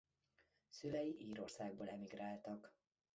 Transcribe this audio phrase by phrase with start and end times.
[0.69, 2.73] Szülei Írországból emigráltak.